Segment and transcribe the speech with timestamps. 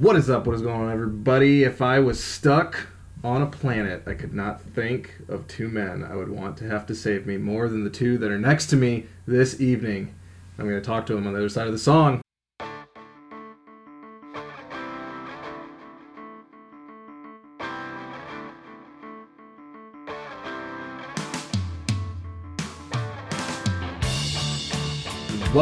[0.00, 0.46] What is up?
[0.46, 1.62] What is going on, everybody?
[1.62, 2.86] If I was stuck
[3.22, 6.86] on a planet I could not think of two men I would want to have
[6.86, 10.14] to save me more than the two that are next to me this evening.
[10.58, 12.22] I'm going to talk to them on the other side of the song.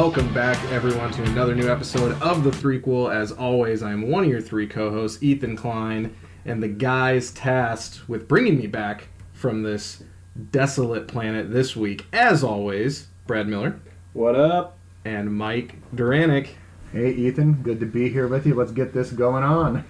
[0.00, 3.12] Welcome back, everyone, to another new episode of The Threequel.
[3.12, 6.14] As always, I am one of your three co hosts, Ethan Klein,
[6.44, 10.04] and the guys tasked with bringing me back from this
[10.52, 13.80] desolate planet this week, as always, Brad Miller
[14.12, 14.78] What up?
[15.04, 16.50] and Mike Duranick.
[16.92, 18.54] Hey Ethan, good to be here with you.
[18.54, 19.84] Let's get this going on.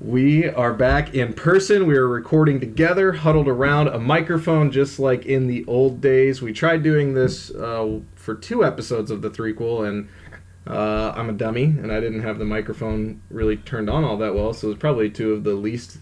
[0.00, 1.86] We are back in person.
[1.86, 6.42] We are recording together, huddled around a microphone, just like in the old days.
[6.42, 10.08] We tried doing this uh, for two episodes of the threequel, and
[10.66, 14.34] uh, I'm a dummy, and I didn't have the microphone really turned on all that
[14.34, 15.98] well, so it was probably two of the least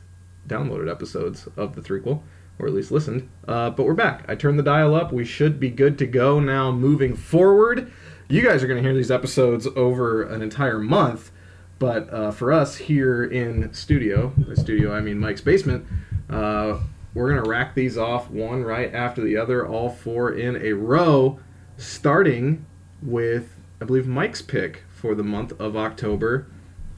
[0.46, 2.21] downloaded episodes of the threequel,
[2.59, 3.29] or at least listened.
[3.48, 4.24] Uh, but we're back.
[4.29, 5.13] I turned the dial up.
[5.13, 7.91] We should be good to go now moving forward.
[8.29, 11.32] You guys are going to hear these episodes over an entire month.
[11.79, 15.87] But uh, for us here in studio, the studio I mean Mike's basement,
[16.29, 16.79] uh,
[17.15, 21.41] we're gonna rack these off one right after the other, all four in a row,
[21.80, 22.66] starting
[23.02, 26.46] with I believe Mike's pick for the month of October,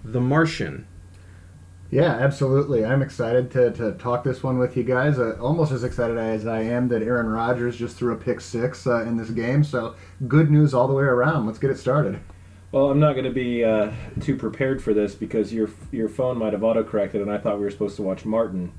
[0.05, 0.87] The Martian.
[1.91, 2.85] Yeah, absolutely.
[2.85, 5.19] I'm excited to, to talk this one with you guys.
[5.19, 8.87] Uh, almost as excited as I am that Aaron Rodgers just threw a pick six
[8.87, 9.63] uh, in this game.
[9.63, 9.95] So
[10.27, 11.47] good news all the way around.
[11.47, 12.19] Let's get it started.
[12.73, 16.39] Well, I'm not going to be uh, too prepared for this because your your phone
[16.39, 18.73] might have autocorrected, and I thought we were supposed to watch Martin,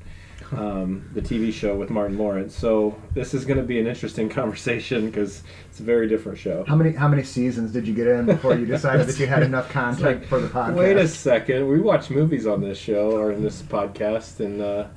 [0.52, 2.56] um, the TV show with Martin Lawrence.
[2.56, 6.64] So this is going to be an interesting conversation because it's a very different show.
[6.68, 9.44] How many how many seasons did you get in before you decided that you had
[9.44, 10.76] enough content like, for the podcast?
[10.76, 14.88] Wait a second, we watch movies on this show or in this podcast, and uh,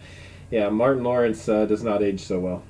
[0.50, 2.62] yeah, Martin Lawrence uh, does not age so well.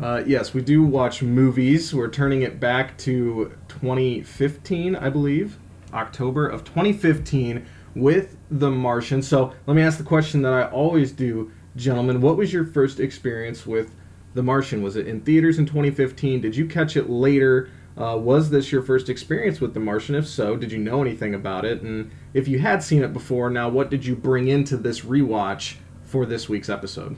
[0.00, 1.94] Uh, yes, we do watch movies.
[1.94, 5.58] We're turning it back to 2015, I believe,
[5.92, 9.22] October of 2015 with The Martian.
[9.22, 12.20] So let me ask the question that I always do, gentlemen.
[12.20, 13.94] What was your first experience with
[14.34, 14.82] The Martian?
[14.82, 16.40] Was it in theaters in 2015?
[16.40, 17.70] Did you catch it later?
[17.96, 20.14] Uh, was this your first experience with The Martian?
[20.14, 21.82] If so, did you know anything about it?
[21.82, 25.76] And if you had seen it before, now what did you bring into this rewatch
[26.02, 27.16] for this week's episode?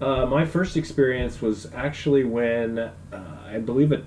[0.00, 2.92] Uh, my first experience was actually when uh,
[3.46, 4.02] I believe a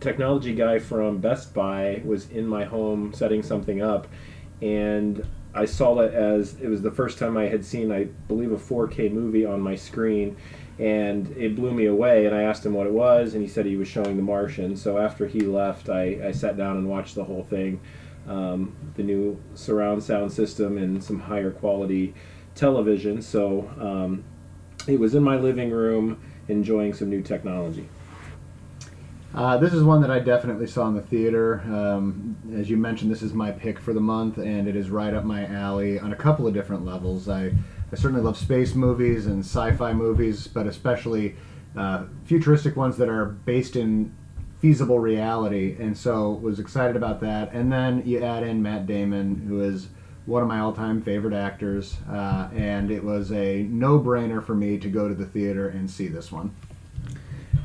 [0.00, 4.08] technology guy from Best Buy was in my home setting something up,
[4.60, 5.24] and
[5.56, 8.56] I saw it as it was the first time I had seen, I believe, a
[8.56, 10.36] 4K movie on my screen,
[10.78, 12.26] and it blew me away.
[12.26, 14.76] And I asked him what it was, and he said he was showing The Martian.
[14.76, 17.80] So after he left, I, I sat down and watched the whole thing,
[18.28, 22.14] um, the new surround sound system and some higher quality
[22.54, 23.22] television.
[23.22, 23.70] So.
[23.80, 24.24] Um,
[24.86, 27.88] it was in my living room enjoying some new technology.
[29.36, 31.60] Uh, this is one that I definitely saw in the theater.
[31.66, 35.12] Um, as you mentioned, this is my pick for the month, and it is right
[35.12, 37.28] up my alley on a couple of different levels.
[37.28, 37.52] I,
[37.92, 41.36] I certainly love space movies and sci fi movies, but especially
[41.76, 44.14] uh, futuristic ones that are based in
[44.58, 47.52] feasible reality, and so was excited about that.
[47.52, 49.88] And then you add in Matt Damon, who is
[50.24, 54.88] one of my all-time favorite actors, uh, and it was a no-brainer for me to
[54.88, 56.54] go to the theater and see this one.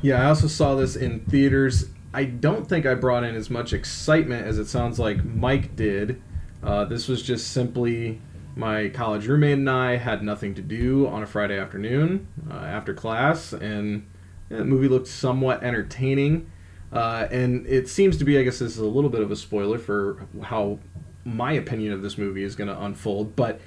[0.02, 1.88] Yeah, I also saw this in theaters.
[2.12, 6.20] I don't think I brought in as much excitement as it sounds like Mike did.
[6.60, 8.20] Uh, this was just simply
[8.56, 12.92] my college roommate and I had nothing to do on a Friday afternoon uh, after
[12.92, 14.06] class, and
[14.50, 16.50] yeah, the movie looked somewhat entertaining.
[16.92, 19.36] Uh, and it seems to be, I guess, this is a little bit of a
[19.36, 20.80] spoiler for how
[21.24, 23.60] my opinion of this movie is going to unfold, but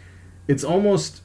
[0.47, 1.21] it's almost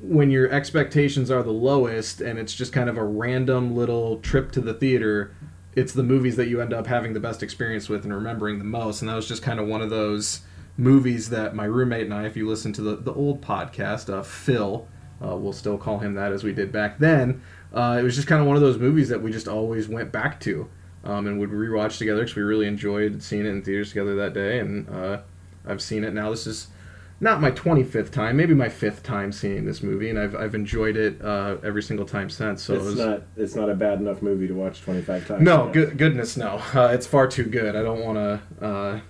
[0.00, 4.52] when your expectations are the lowest and it's just kind of a random little trip
[4.52, 5.34] to the theater,
[5.74, 8.64] it's the movies that you end up having the best experience with and remembering the
[8.64, 9.00] most.
[9.00, 10.40] And that was just kind of one of those
[10.76, 14.22] movies that my roommate and I, if you listen to the, the old podcast, uh,
[14.22, 14.86] Phil,
[15.24, 17.42] uh, we'll still call him that as we did back then,
[17.72, 20.12] uh, it was just kind of one of those movies that we just always went
[20.12, 20.68] back to
[21.04, 24.32] um, and would rewatch together because we really enjoyed seeing it in theaters together that
[24.32, 24.58] day.
[24.58, 25.20] And uh,
[25.66, 26.30] I've seen it now.
[26.30, 26.68] This is
[27.20, 30.96] not my 25th time, maybe my fifth time seeing this movie, and I've, I've enjoyed
[30.96, 32.62] it uh, every single time since.
[32.62, 35.42] So it's it was, not it's not a bad enough movie to watch 25 times.
[35.42, 37.76] no, goodness no, uh, it's far too good.
[37.76, 39.00] I don't want to uh,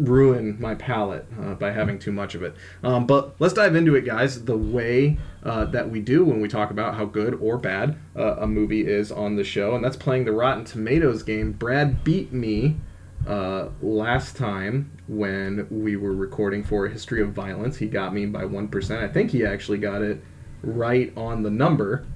[0.00, 2.54] ruin my palate uh, by having too much of it.
[2.82, 4.44] Um, but let's dive into it, guys.
[4.44, 8.36] The way uh, that we do when we talk about how good or bad uh,
[8.38, 11.52] a movie is on the show, and that's playing the Rotten Tomatoes game.
[11.52, 12.76] Brad beat me
[13.26, 18.26] Uh, last time when we were recording for a History of Violence, he got me
[18.26, 18.98] by 1%.
[19.02, 20.22] I think he actually got it
[20.62, 22.06] right on the number,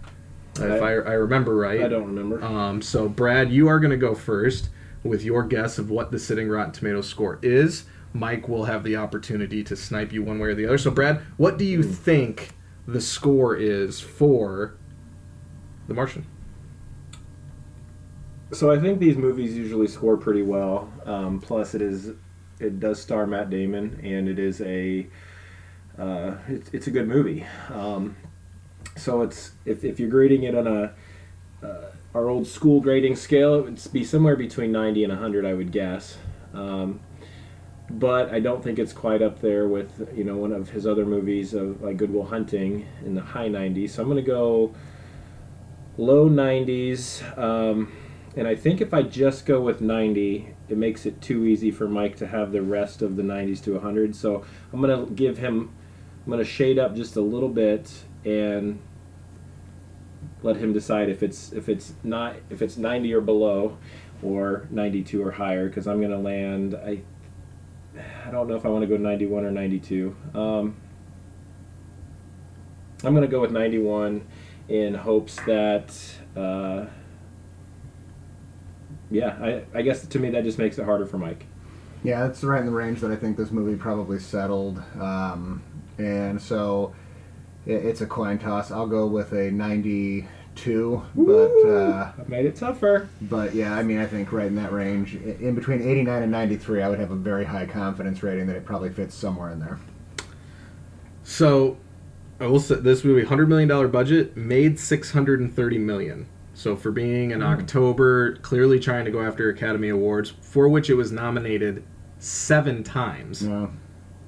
[0.60, 1.82] uh, if I, I remember right.
[1.82, 2.42] I don't remember.
[2.42, 4.70] Um, so, Brad, you are going to go first
[5.02, 7.84] with your guess of what the sitting Rotten Tomatoes score is.
[8.14, 10.78] Mike will have the opportunity to snipe you one way or the other.
[10.78, 11.90] So, Brad, what do you Hmm.
[11.90, 12.48] think
[12.86, 14.74] the score is for
[15.86, 16.24] The Martian?
[18.52, 20.92] So I think these movies usually score pretty well.
[21.06, 22.12] Um, plus, it is
[22.60, 25.06] it does star Matt Damon, and it is a
[25.98, 27.46] uh, it's, a good movie.
[27.72, 28.16] Um,
[28.96, 30.92] so it's if, if you're grading it on a
[31.64, 35.54] uh, our old school grading scale, it would be somewhere between 90 and 100, I
[35.54, 36.16] would guess.
[36.52, 37.00] Um,
[37.90, 41.04] but I don't think it's quite up there with you know one of his other
[41.04, 43.90] movies of like Good Will Hunting in the high 90s.
[43.90, 44.74] So I'm to go
[45.96, 47.38] low 90s.
[47.38, 47.92] Um,
[48.36, 51.88] and I think if I just go with 90, it makes it too easy for
[51.88, 54.16] Mike to have the rest of the 90s to 100.
[54.16, 55.72] So I'm going to give him,
[56.24, 58.80] I'm going to shade up just a little bit and
[60.42, 63.78] let him decide if it's if it's not if it's 90 or below
[64.22, 67.02] or 92 or higher because I'm going to land I
[68.26, 70.16] I don't know if I want to go 91 or 92.
[70.34, 70.76] Um,
[73.04, 74.26] I'm going to go with 91
[74.68, 75.94] in hopes that
[76.34, 76.86] uh,
[79.14, 81.46] yeah, I, I guess to me that just makes it harder for Mike.
[82.02, 84.82] Yeah, that's right in the range that I think this movie probably settled.
[85.00, 85.62] Um,
[85.96, 86.94] and so
[87.64, 88.70] it, it's a coin toss.
[88.70, 91.32] I'll go with a 92, but
[91.64, 93.08] uh, I've made it tougher.
[93.22, 96.82] but yeah, I mean, I think right in that range, in between 89 and 93,
[96.82, 99.78] I would have a very high confidence rating that it probably fits somewhere in there.
[101.22, 101.78] So,
[102.40, 106.26] I will say this movie, hundred million dollar budget, made six hundred and thirty million.
[106.54, 110.94] So, for being in October, clearly trying to go after Academy Awards, for which it
[110.94, 111.82] was nominated
[112.18, 113.42] seven times.
[113.42, 113.70] No.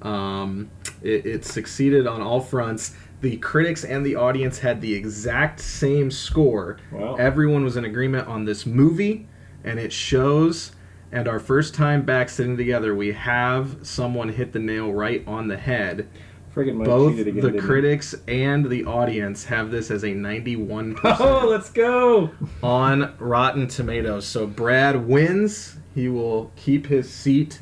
[0.01, 0.69] Um,
[1.01, 2.95] it, it succeeded on all fronts.
[3.21, 6.77] The critics and the audience had the exact same score.
[6.91, 7.15] Wow.
[7.15, 9.27] Everyone was in agreement on this movie,
[9.63, 10.73] and it shows.
[11.11, 15.47] And our first time back sitting together, we have someone hit the nail right on
[15.47, 16.09] the head.
[16.57, 17.41] Friggin' Mike Both cheated again.
[17.43, 17.67] the didn't he?
[17.67, 22.31] critics and the audience have this as a 91% Oh, let's go!
[22.63, 24.25] on Rotten Tomatoes.
[24.25, 25.77] So Brad wins.
[25.93, 27.61] He will keep his seat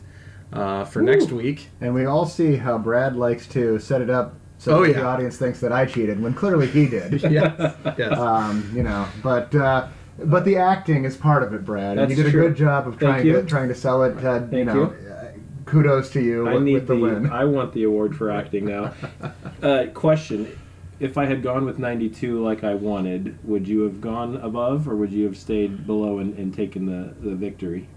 [0.53, 1.69] uh, for next week.
[1.81, 4.99] And we all see how Brad likes to set it up so Oh, that yeah.
[5.01, 7.21] the audience thinks that I cheated when clearly he did.
[7.29, 8.17] yes, yes.
[8.17, 9.87] um, you know, but uh,
[10.17, 11.97] but the acting is part of it, Brad.
[11.97, 13.33] and That's you did a good job of Thank trying you.
[13.33, 14.11] to trying to sell it.
[14.23, 15.04] Uh, you Thank know, you.
[15.75, 17.29] Kudos to you I with, need with the, the, win.
[17.31, 18.93] I want the award for acting now.
[19.61, 20.57] uh, question:
[20.99, 24.95] If I had gone with 92 like I wanted, would you have gone above, or
[24.95, 27.89] would you have stayed below and, and taken the, the victory?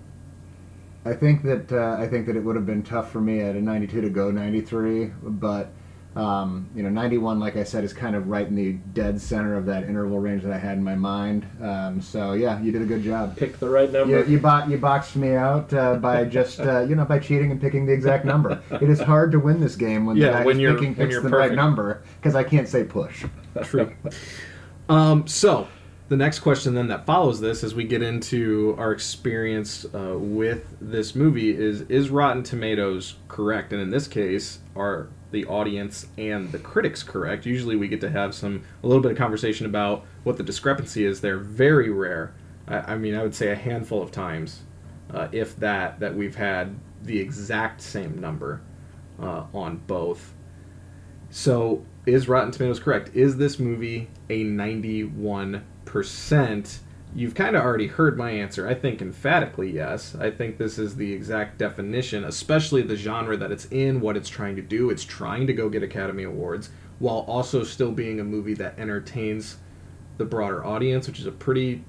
[1.05, 3.55] I think that uh, I think that it would have been tough for me at
[3.55, 5.73] a 92 to go 93, but
[6.19, 9.57] um, you know 91, like I said, is kind of right in the dead center
[9.57, 11.47] of that interval range that I had in my mind.
[11.63, 13.37] Um, so yeah, you did a good job.
[13.37, 14.19] Pick the right number.
[14.25, 17.53] You, you, bo- you boxed me out uh, by just uh, you know by cheating
[17.53, 18.61] and picking the exact number.
[18.73, 21.09] It is hard to win this game when Yeah, the guy when you're- picking when
[21.09, 23.25] picks the right number because I can't say push.
[23.63, 23.93] True.
[24.89, 25.69] Um, so,
[26.09, 30.77] the next question then that follows this, as we get into our experience uh, with
[30.81, 33.73] this movie, is is Rotten Tomatoes correct?
[33.73, 37.47] And in this case, are the audience and the critics correct?
[37.47, 41.05] Usually, we get to have some a little bit of conversation about what the discrepancy
[41.05, 41.21] is.
[41.21, 42.35] They're very rare.
[42.67, 44.63] I, I mean, I would say a handful of times,
[45.13, 48.61] uh, if that, that we've had the exact same number
[49.21, 50.35] uh, on both.
[51.31, 53.11] So, is Rotten Tomatoes correct?
[53.15, 56.79] Is this movie a 91%?
[57.15, 58.69] You've kind of already heard my answer.
[58.69, 60.15] I think emphatically yes.
[60.15, 64.29] I think this is the exact definition, especially the genre that it's in, what it's
[64.29, 64.91] trying to do.
[64.91, 69.59] It's trying to go get Academy Awards while also still being a movie that entertains
[70.19, 71.85] the broader audience, which is a pretty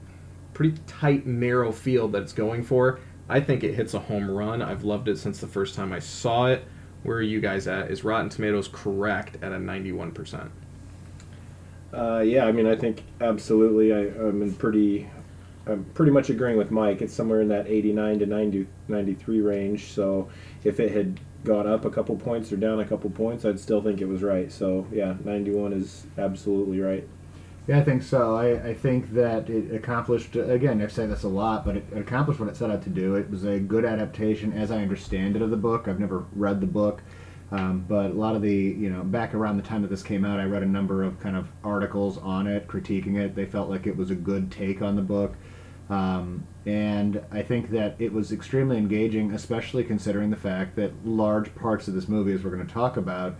[0.53, 2.99] pretty tight narrow field that it's going for.
[3.27, 4.61] I think it hits a home run.
[4.61, 6.65] I've loved it since the first time I saw it.
[7.03, 7.91] Where are you guys at?
[7.91, 10.49] Is Rotten Tomatoes correct at a 91%?
[11.93, 13.93] Uh, yeah, I mean, I think absolutely.
[13.93, 15.09] I, I'm in pretty,
[15.65, 17.01] I'm pretty much agreeing with Mike.
[17.01, 19.91] It's somewhere in that 89 to 90, 93 range.
[19.91, 20.29] So
[20.63, 23.81] if it had gone up a couple points or down a couple points, I'd still
[23.81, 24.51] think it was right.
[24.51, 27.07] So yeah, 91 is absolutely right.
[27.67, 28.35] Yeah, I think so.
[28.35, 32.39] I, I think that it accomplished, again, I've said this a lot, but it accomplished
[32.39, 33.13] what it set out to do.
[33.13, 35.87] It was a good adaptation, as I understand it, of the book.
[35.87, 37.03] I've never read the book,
[37.51, 40.23] um, but a lot of the, you know, back around the time that this came
[40.23, 43.35] out, I read a number of kind of articles on it, critiquing it.
[43.35, 45.35] They felt like it was a good take on the book.
[45.89, 51.55] Um, and I think that it was extremely engaging, especially considering the fact that large
[51.55, 53.35] parts of this movie, as we're going to talk about,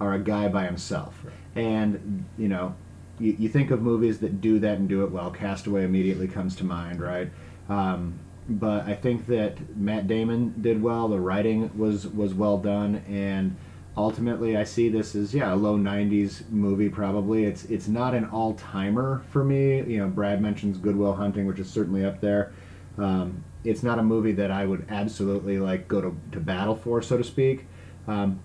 [0.00, 1.24] are a guy by himself.
[1.54, 2.74] And, you know,
[3.20, 5.30] you, you think of movies that do that and do it well.
[5.30, 7.30] Castaway immediately comes to mind, right?
[7.68, 8.18] Um,
[8.48, 11.08] but I think that Matt Damon did well.
[11.08, 13.56] The writing was was well done, and
[13.96, 16.88] ultimately, I see this as yeah a low '90s movie.
[16.88, 19.82] Probably it's it's not an all timer for me.
[19.82, 22.52] You know, Brad mentions Good Will Hunting, which is certainly up there.
[22.98, 27.00] Um, it's not a movie that I would absolutely like go to, to battle for,
[27.00, 27.66] so to speak.
[28.06, 28.40] Um,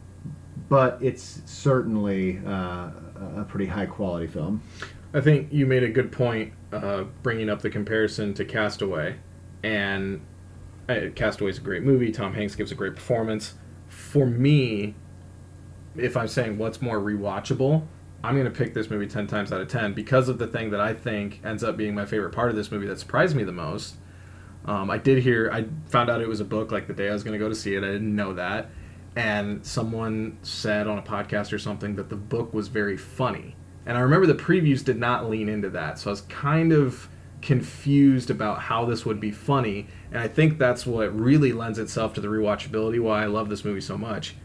[0.69, 2.89] but it's certainly uh,
[3.37, 4.61] a pretty high quality film.
[5.13, 9.15] I think you made a good point uh, bringing up the comparison to Castaway.
[9.63, 10.21] And
[10.89, 12.11] uh, is a great movie.
[12.11, 13.55] Tom Hanks gives a great performance.
[13.87, 14.95] For me,
[15.95, 17.85] if I'm saying what's more rewatchable,
[18.23, 20.71] I'm going to pick this movie 10 times out of 10 because of the thing
[20.71, 23.43] that I think ends up being my favorite part of this movie that surprised me
[23.43, 23.95] the most.
[24.65, 27.13] Um, I did hear, I found out it was a book like the day I
[27.13, 27.83] was going to go to see it.
[27.83, 28.69] I didn't know that.
[29.15, 33.55] And someone said on a podcast or something that the book was very funny.
[33.85, 35.99] And I remember the previews did not lean into that.
[35.99, 37.09] So I was kind of
[37.41, 39.87] confused about how this would be funny.
[40.11, 43.65] And I think that's what really lends itself to the rewatchability, why I love this
[43.65, 44.35] movie so much.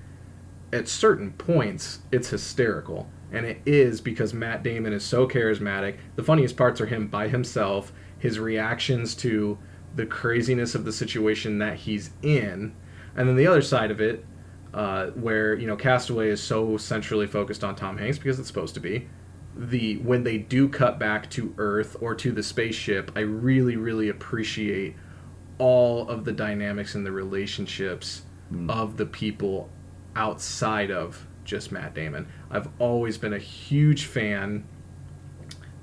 [0.73, 3.11] At certain points, it's hysterical.
[3.31, 5.97] And it is because Matt Damon is so charismatic.
[6.17, 9.59] The funniest parts are him by himself, his reactions to
[9.95, 12.75] the craziness of the situation that he's in.
[13.17, 14.25] And then the other side of it,
[14.73, 18.75] uh, where, you know, Castaway is so centrally focused on Tom Hanks because it's supposed
[18.75, 19.09] to be
[19.57, 24.09] the when they do cut back to Earth or to the spaceship, I really really
[24.09, 24.97] appreciate
[25.59, 28.71] all of the dynamics and the relationships mm.
[28.71, 29.71] of the people
[30.17, 32.27] outside of just Matt Damon.
[32.51, 34.67] I've always been a huge fan,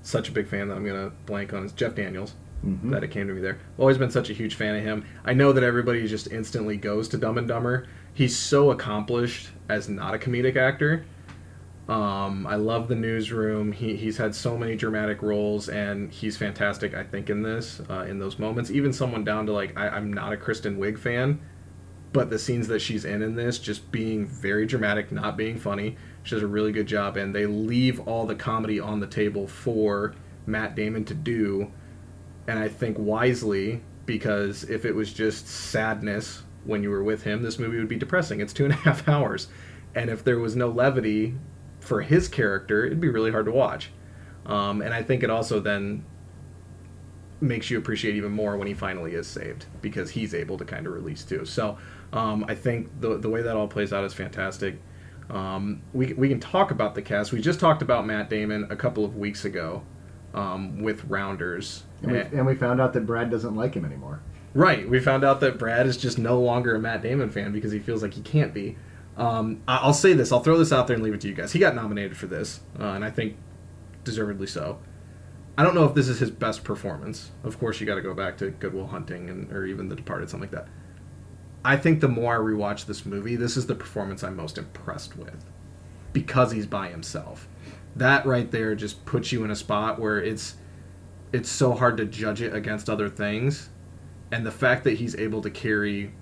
[0.01, 2.33] such a big fan that I'm gonna blank on is Jeff Daniels.
[2.65, 2.91] Mm-hmm.
[2.91, 3.57] That it came to me there.
[3.77, 5.05] Always been such a huge fan of him.
[5.23, 7.87] I know that everybody just instantly goes to Dumb and Dumber.
[8.13, 11.05] He's so accomplished as not a comedic actor
[11.89, 13.71] um, I love the newsroom.
[13.71, 16.93] He, he's had so many dramatic roles, and he's fantastic.
[16.93, 20.13] I think in this, uh, in those moments, even someone down to like I, I'm
[20.13, 21.41] not a Kristen Wiig fan,
[22.13, 25.97] but the scenes that she's in in this, just being very dramatic, not being funny,
[26.21, 27.17] she does a really good job.
[27.17, 30.13] And they leave all the comedy on the table for
[30.45, 31.71] Matt Damon to do,
[32.47, 37.41] and I think wisely because if it was just sadness when you were with him,
[37.41, 38.41] this movie would be depressing.
[38.41, 39.47] It's two and a half hours.
[39.95, 41.35] And if there was no levity
[41.79, 43.91] for his character, it'd be really hard to watch.
[44.45, 46.03] Um, and I think it also then
[47.41, 50.85] makes you appreciate even more when he finally is saved because he's able to kind
[50.85, 51.45] of release too.
[51.45, 51.77] So
[52.11, 54.79] um, I think the the way that all plays out is fantastic.
[55.29, 57.31] Um, we we can talk about the cast.
[57.31, 59.83] We just talked about Matt Damon a couple of weeks ago
[60.33, 64.21] um, with Rounders, and we, and we found out that Brad doesn't like him anymore.
[64.53, 64.89] Right.
[64.89, 67.79] We found out that Brad is just no longer a Matt Damon fan because he
[67.79, 68.77] feels like he can't be.
[69.19, 70.31] Um, I'll say this.
[70.31, 71.51] I'll throw this out there and leave it to you guys.
[71.51, 73.35] He got nominated for this, uh, and I think
[74.05, 74.79] deservedly so.
[75.57, 77.31] I don't know if this is his best performance.
[77.43, 80.29] Of course, you got to go back to Goodwill Hunting and or even The Departed,
[80.29, 80.69] something like that.
[81.65, 85.17] I think the more I rewatch this movie, this is the performance I'm most impressed
[85.17, 85.43] with
[86.13, 87.49] because he's by himself.
[87.97, 90.55] That right there just puts you in a spot where it's
[91.33, 93.69] it's so hard to judge it against other things,
[94.31, 96.13] and the fact that he's able to carry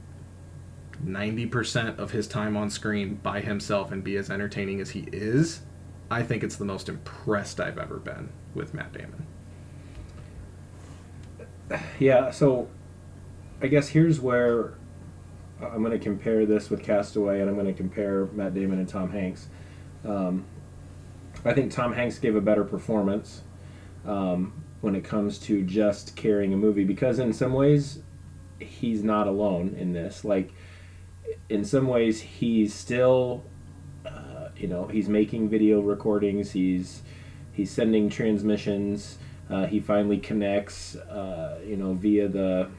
[1.06, 5.62] 90% of his time on screen by himself and be as entertaining as he is,
[6.10, 9.26] I think it's the most impressed I've ever been with Matt Damon.
[12.00, 12.70] Yeah, so
[13.62, 14.76] I guess here's where
[15.62, 18.88] I'm going to compare this with Castaway and I'm going to compare Matt Damon and
[18.88, 19.48] Tom Hanks.
[20.06, 20.46] Um,
[21.44, 23.42] I think Tom Hanks gave a better performance
[24.06, 28.00] um, when it comes to just carrying a movie because, in some ways,
[28.60, 30.24] he's not alone in this.
[30.24, 30.54] Like,
[31.50, 33.44] in some ways he's still
[34.06, 37.02] uh, you know he's making video recordings he's
[37.52, 39.18] he's sending transmissions
[39.50, 42.70] uh, he finally connects uh, you know via the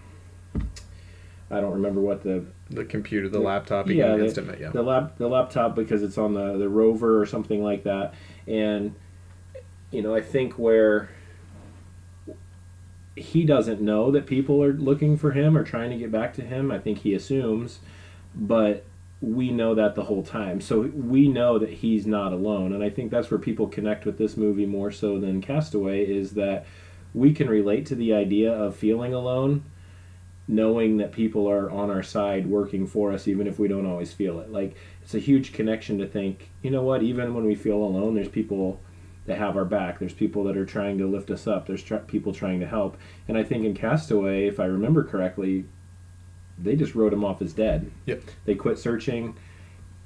[1.50, 4.70] I don't remember what the the computer the laptop yeah, the, yeah.
[4.70, 8.14] the lap the laptop because it's on the the rover or something like that
[8.46, 8.94] and
[9.90, 11.08] you know I think where
[13.16, 16.42] he doesn't know that people are looking for him or trying to get back to
[16.42, 17.80] him I think he assumes
[18.38, 18.84] but
[19.20, 20.60] we know that the whole time.
[20.60, 22.72] So we know that he's not alone.
[22.72, 26.32] And I think that's where people connect with this movie more so than Castaway is
[26.32, 26.66] that
[27.12, 29.64] we can relate to the idea of feeling alone,
[30.46, 34.12] knowing that people are on our side working for us, even if we don't always
[34.12, 34.52] feel it.
[34.52, 38.14] Like, it's a huge connection to think, you know what, even when we feel alone,
[38.14, 38.80] there's people
[39.26, 39.98] that have our back.
[39.98, 41.66] There's people that are trying to lift us up.
[41.66, 42.96] There's people trying to help.
[43.26, 45.66] And I think in Castaway, if I remember correctly,
[46.60, 47.90] they just wrote him off as dead.
[48.06, 48.22] Yep.
[48.44, 49.36] They quit searching.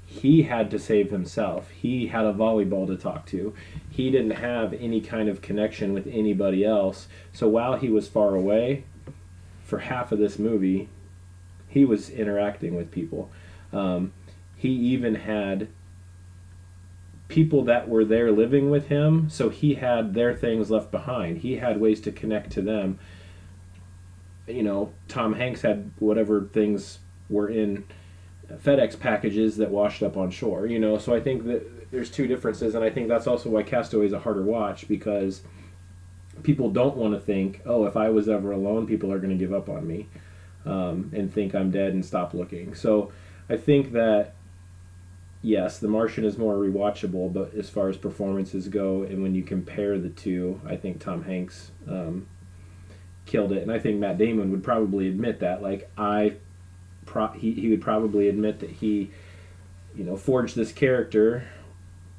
[0.05, 1.69] He had to save himself.
[1.71, 3.53] He had a volleyball to talk to.
[3.89, 7.07] He didn't have any kind of connection with anybody else.
[7.31, 8.83] So while he was far away,
[9.63, 10.89] for half of this movie,
[11.67, 13.31] he was interacting with people.
[13.71, 14.13] Um,
[14.55, 15.67] he even had
[17.27, 21.39] people that were there living with him, so he had their things left behind.
[21.39, 22.99] He had ways to connect to them.
[24.47, 27.85] You know, Tom Hanks had whatever things were in
[28.51, 30.65] FedEx packages that washed up on shore.
[30.65, 33.63] You know, so I think that there's two differences, and I think that's also why
[33.63, 35.43] Castaway is a harder watch because
[36.41, 39.37] people don't want to think, oh, if I was ever alone, people are going to
[39.37, 40.07] give up on me
[40.65, 42.73] um, and think I'm dead and stop looking.
[42.75, 43.11] So
[43.49, 44.33] I think that
[45.43, 49.43] yes, The Martian is more rewatchable, but as far as performances go, and when you
[49.43, 52.27] compare the two, I think Tom Hanks um,
[53.25, 55.61] killed it, and I think Matt Damon would probably admit that.
[55.61, 56.35] Like I,
[57.05, 59.11] pro- he he would probably admit that he,
[59.95, 61.47] you know, forged this character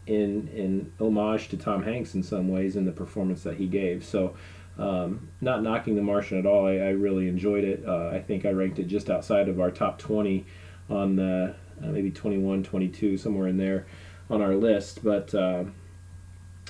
[0.06, 4.04] in in homage to Tom Hanks in some ways in the performance that he gave.
[4.04, 4.34] So.
[4.76, 6.66] Um, not knocking The Martian at all.
[6.66, 7.84] I, I really enjoyed it.
[7.86, 10.44] Uh, I think I ranked it just outside of our top 20
[10.90, 13.86] on the uh, maybe 21, 22, somewhere in there
[14.28, 15.04] on our list.
[15.04, 15.64] But uh,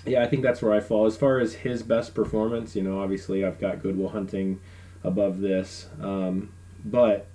[0.06, 1.06] yeah, I think that's where I fall.
[1.06, 4.60] As far as his best performance, you know, obviously I've got Good Will Hunting
[5.02, 6.52] above this, um,
[6.84, 7.26] but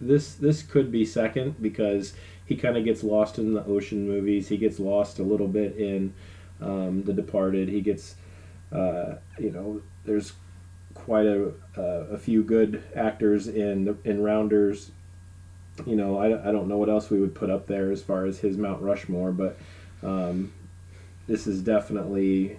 [0.00, 4.48] this this could be second because he kind of gets lost in the ocean movies.
[4.48, 6.14] He gets lost a little bit in
[6.60, 7.68] um, The Departed.
[7.68, 8.16] He gets,
[8.72, 10.32] uh, you know, there's
[10.94, 14.90] quite a, uh, a few good actors in in Rounders
[15.86, 18.26] you know, I, I don't know what else we would put up there as far
[18.26, 19.58] as his Mount Rushmore, but
[20.02, 20.52] um,
[21.26, 22.58] this is definitely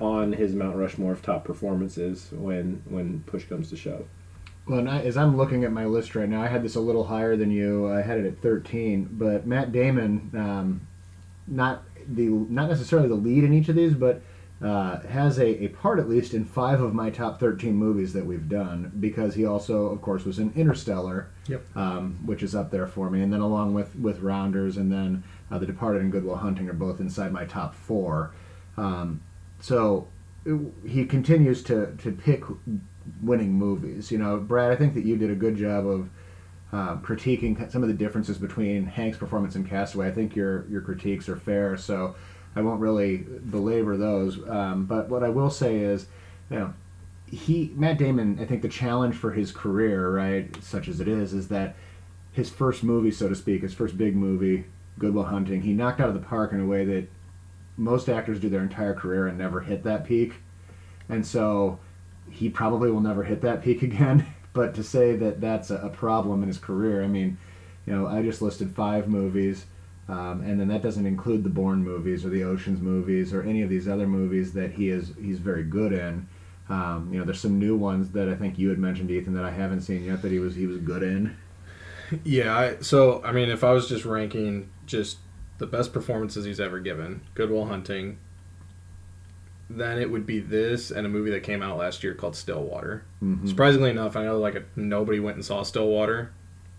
[0.00, 4.06] on his Mount Rushmore of top performances when when push comes to shove.
[4.66, 7.04] Well, I, as I'm looking at my list right now, I had this a little
[7.04, 7.90] higher than you.
[7.92, 10.86] I had it at 13, but Matt Damon, um,
[11.46, 14.22] not the not necessarily the lead in each of these, but
[14.62, 18.24] uh, has a, a part at least in five of my top 13 movies that
[18.26, 21.62] we've done because he also, of course, was in Interstellar, Yep.
[21.76, 25.24] um, which is up there for me, and then along with with Rounders and then
[25.50, 28.32] uh, The Departed and Good Will Hunting are both inside my top four.
[28.76, 29.20] Um,
[29.60, 30.08] so
[30.44, 32.44] it- he continues to to pick
[33.22, 34.10] winning movies.
[34.10, 36.08] You know, Brad, I think that you did a good job of.
[36.72, 40.80] Uh, critiquing some of the differences between Hanks' performance and Castaway, I think your your
[40.82, 41.76] critiques are fair.
[41.76, 42.14] So
[42.54, 44.38] I won't really belabor those.
[44.48, 46.06] Um, but what I will say is,
[46.48, 46.74] you know,
[47.26, 48.38] he Matt Damon.
[48.40, 51.74] I think the challenge for his career, right, such as it is, is that
[52.30, 54.66] his first movie, so to speak, his first big movie,
[55.00, 57.08] Good Will Hunting, he knocked out of the park in a way that
[57.76, 60.34] most actors do their entire career and never hit that peak.
[61.08, 61.80] And so
[62.30, 64.26] he probably will never hit that peak again.
[64.52, 67.38] but to say that that's a, a problem in his career, I mean,
[67.86, 69.64] you know, I just listed five movies.
[70.06, 73.62] Um, and then that doesn't include the Bourne movies or the Ocean's movies or any
[73.62, 76.28] of these other movies that he is he's very good in.
[76.68, 79.44] Um, you know, there's some new ones that I think you had mentioned, Ethan, that
[79.44, 81.36] I haven't seen yet that he was he was good in.
[82.24, 85.18] Yeah, I, so I mean, if I was just ranking just
[85.58, 88.18] the best performances he's ever given, Good Will Hunting,
[89.68, 93.04] then it would be this and a movie that came out last year called Stillwater.
[93.22, 93.46] Mhm.
[93.48, 96.32] Surprisingly enough, I know like a, nobody went and saw Stillwater.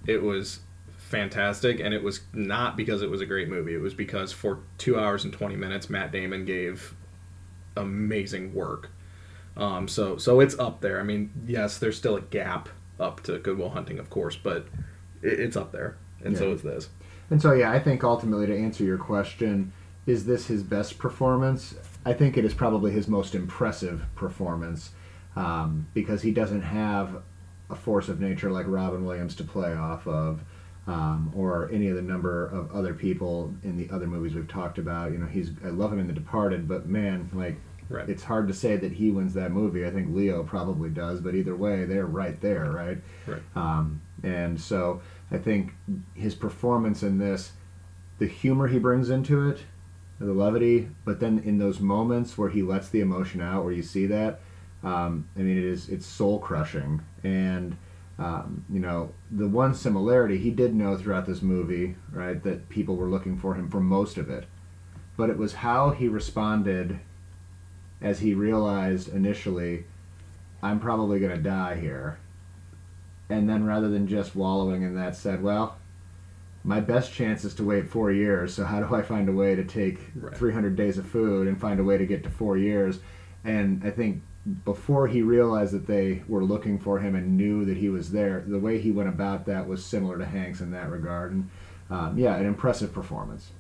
[0.06, 0.60] It was
[0.98, 3.74] fantastic, and it was not because it was a great movie.
[3.74, 6.94] It was because for two hours and twenty minutes, Matt Damon gave
[7.78, 8.90] amazing work.
[9.56, 11.00] Um, so so it's up there.
[11.00, 12.70] I mean, yes, there's still a gap
[13.00, 14.68] up to Good Will Hunting, of course, but
[15.22, 16.54] it, it's up there, and so Yeah.
[16.56, 16.90] is this.
[17.32, 19.74] And so, yeah, I think ultimately to answer your question,
[20.06, 21.74] is this his best performance?
[22.06, 24.92] I think it is probably his most impressive performance
[25.36, 27.24] um, because he doesn't have
[27.70, 30.42] a force of nature like Robin Williams to play off of.
[30.88, 34.80] Um, or any of the number of other people in the other movies we've talked
[34.80, 35.12] about.
[35.12, 38.10] You know, he's I love him in The Departed, but man, like Right.
[38.10, 39.86] it's hard to say that he wins that movie.
[39.86, 42.98] I think Leo probably does, but either way, they're right there, right?
[43.28, 43.42] Right.
[43.56, 45.74] Um, and so I think
[46.14, 47.54] his performance in this,
[48.20, 49.62] the humor he brings into it,
[50.20, 53.82] the levity, but then in those moments where he lets the emotion out, where you
[53.84, 54.42] see that,
[54.84, 57.02] um, I mean, it is it's soul crushing.
[57.24, 57.78] And
[58.20, 62.96] um, you know, the one similarity he did know throughout this movie, right, that people
[62.96, 64.46] were looking for him for most of it,
[65.18, 67.00] but it was how he responded
[68.02, 69.86] as he realized initially,
[70.62, 72.20] I'm probably going to die here.
[73.32, 75.78] And then rather than just wallowing in that, said, well,
[76.64, 78.54] my best chance is to wait four years.
[78.54, 80.36] So how do I find a way to take Right.
[80.36, 83.00] 300 days of food and find a way to get to four years?
[83.44, 84.22] And I think
[84.66, 88.44] before he realized that they were looking for him and knew that he was there,
[88.46, 91.32] the way he went about that was similar to Hanks in that regard.
[91.32, 91.50] And
[91.90, 93.52] um, yeah, an impressive performance.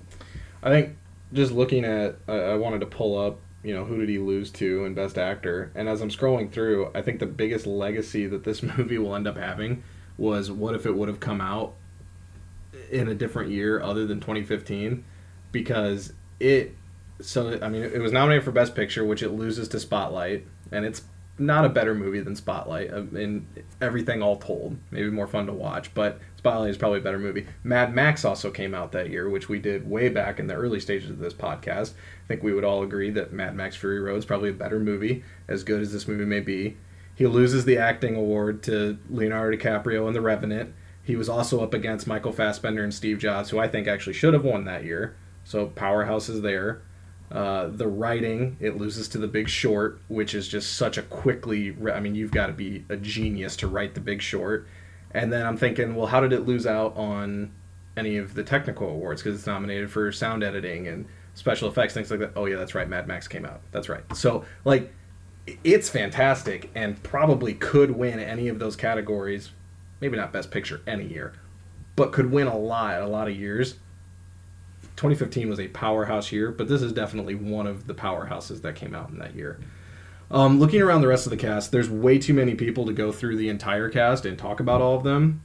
[0.61, 0.97] I think
[1.33, 4.49] just looking at, I, I wanted to pull up, you know, who did he lose
[4.51, 8.43] to in Best Actor, and as I'm scrolling through, I think the biggest legacy that
[8.43, 9.83] this movie will end up having
[10.17, 11.75] was what if it would have come out
[12.89, 15.03] in a different year other than 2015,
[15.51, 16.75] because it.
[17.21, 20.85] So I mean, it was nominated for Best Picture, which it loses to Spotlight, and
[20.85, 21.03] it's
[21.37, 22.93] not a better movie than Spotlight.
[22.93, 23.47] Um, I mean,
[23.79, 27.47] everything all told, maybe more fun to watch, but Spotlight is probably a better movie.
[27.63, 30.79] Mad Max also came out that year, which we did way back in the early
[30.79, 31.93] stages of this podcast.
[32.25, 34.79] I think we would all agree that Mad Max Fury Road is probably a better
[34.79, 36.77] movie, as good as this movie may be.
[37.15, 40.73] He loses the acting award to Leonardo DiCaprio in The Revenant.
[41.03, 44.33] He was also up against Michael Fassbender and Steve Jobs, who I think actually should
[44.33, 45.15] have won that year.
[45.43, 46.81] So powerhouse is there.
[47.31, 51.75] Uh, the writing, it loses to The Big Short, which is just such a quickly.
[51.91, 54.67] I mean, you've got to be a genius to write The Big Short.
[55.11, 57.51] And then I'm thinking, well, how did it lose out on
[57.95, 59.21] any of the technical awards?
[59.21, 62.31] Because it's nominated for sound editing and special effects, things like that.
[62.35, 62.87] Oh yeah, that's right.
[62.87, 63.61] Mad Max came out.
[63.71, 64.03] That's right.
[64.15, 64.93] So like,
[65.63, 69.51] it's fantastic and probably could win any of those categories.
[69.99, 71.33] Maybe not Best Picture any year,
[71.95, 73.75] but could win a lot, a lot of years.
[74.95, 78.93] 2015 was a powerhouse year, but this is definitely one of the powerhouses that came
[78.93, 79.59] out in that year.
[80.29, 83.11] Um, looking around the rest of the cast, there's way too many people to go
[83.11, 85.41] through the entire cast and talk about all of them.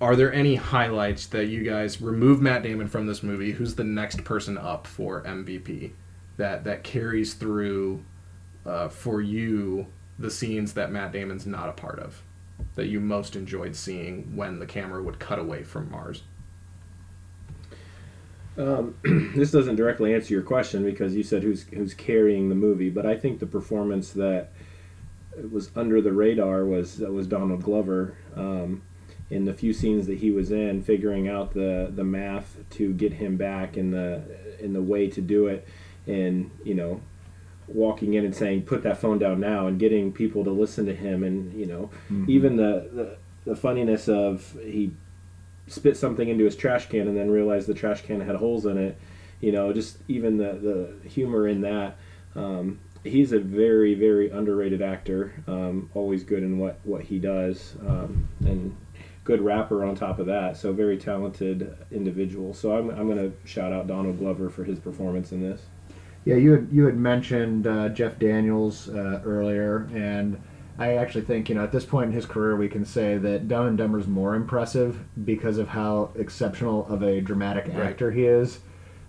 [0.00, 3.52] Are there any highlights that you guys remove Matt Damon from this movie?
[3.52, 5.92] Who's the next person up for MVP
[6.36, 8.04] that that carries through
[8.66, 9.86] uh, for you
[10.18, 12.22] the scenes that Matt Damon's not a part of
[12.74, 16.22] that you most enjoyed seeing when the camera would cut away from Mars?
[18.56, 18.94] Um,
[19.34, 23.06] this doesn't directly answer your question because you said who's who's carrying the movie, but
[23.06, 24.50] I think the performance that
[25.50, 28.82] was under the radar was was Donald Glover um,
[29.30, 33.14] in the few scenes that he was in, figuring out the the math to get
[33.14, 34.22] him back in the
[34.60, 35.66] in the way to do it,
[36.06, 37.00] and you know
[37.66, 40.94] walking in and saying put that phone down now and getting people to listen to
[40.94, 41.88] him and you know
[42.28, 44.90] even the, the the funniness of he
[45.66, 48.78] spit something into his trash can and then realized the trash can had holes in
[48.78, 48.98] it.
[49.40, 51.96] You know, just even the the humor in that.
[52.34, 55.32] Um, he's a very very underrated actor.
[55.46, 58.76] Um, always good in what what he does, um, and
[59.24, 60.56] good rapper on top of that.
[60.56, 62.54] So very talented individual.
[62.54, 65.62] So I'm I'm gonna shout out Donald Glover for his performance in this.
[66.24, 70.40] Yeah, you had you had mentioned uh, Jeff Daniels uh, earlier, and
[70.78, 73.48] I actually think you know at this point in his career we can say that
[73.48, 77.86] Dumb and Dumber is more impressive because of how exceptional of a dramatic Right.
[77.86, 78.58] actor he is.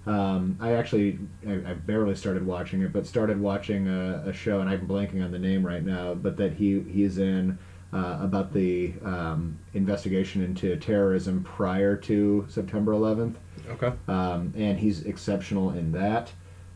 [0.05, 4.59] Um, I actually I, I barely started watching it, but started watching a, a show,
[4.61, 7.57] and I'm blanking on the name right now, but that he he's in.
[7.93, 13.35] Uh, about the um, investigation into terrorism prior to September 11th
[13.69, 13.93] Okay.
[14.09, 16.29] um, and he's exceptional in that.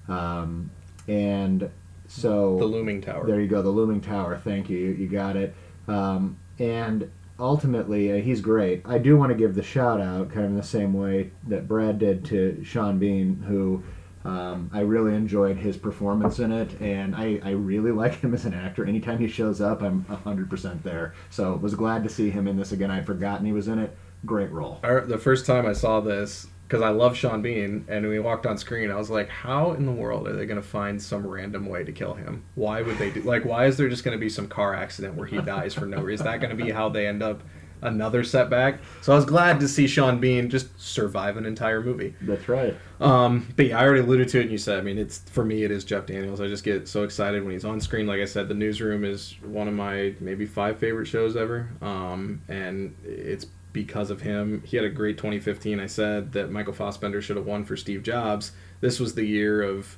[0.08, 0.72] Um,
[1.10, 1.70] and
[2.10, 3.26] so The Looming Tower.
[3.28, 4.38] there you go, the looming tower.
[4.44, 5.54] Thank you, you, got it.
[5.88, 8.82] Um, and ultimately, uh, he's great.
[8.86, 11.68] I do want to give the shout out, kind of in the same way that
[11.68, 13.84] Brad did to Sean Bean, who.
[14.26, 18.44] Um, I really enjoyed his performance in it, and I, I really like him as
[18.44, 18.86] an actor.
[18.86, 21.14] Anytime he shows up, I'm 100% there.
[21.30, 22.92] So was glad to see him in this again.
[22.92, 23.96] I'd forgotten he was in it.
[24.26, 24.80] Great role.
[24.84, 28.56] The first time I saw this, because I love Sean Bean, and we walked on
[28.60, 31.66] screen, I was like, how in the world are they going to find some random
[31.66, 32.44] way to kill him?
[32.54, 33.24] Why would they do?
[33.24, 35.88] Like, why is there just going to be some car accident where he dies for
[35.88, 36.28] no reason?
[36.28, 37.42] Is that going to be how they end up
[37.82, 38.82] another setback?
[39.02, 42.14] So I was glad to see Sean Bean just survive an entire movie.
[42.22, 42.78] That's right.
[43.00, 45.44] Um, but yeah, I already alluded to it, and you said, I mean, it's for
[45.44, 46.40] me, it is Jeff Daniels.
[46.40, 48.06] I just get so excited when he's on screen.
[48.06, 52.44] Like I said, The Newsroom is one of my maybe five favorite shows ever, um,
[52.48, 53.48] and it's
[53.86, 54.62] because of him.
[54.66, 55.80] He had a great 2015.
[55.80, 58.52] I said that Michael Fassbender should have won for Steve Jobs.
[58.82, 59.98] This was the year of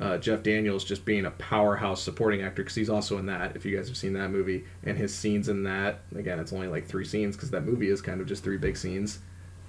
[0.00, 3.54] uh, Jeff Daniels just being a powerhouse supporting actor because he's also in that.
[3.54, 6.68] If you guys have seen that movie and his scenes in that, again, it's only
[6.68, 9.20] like three scenes because that movie is kind of just three big scenes.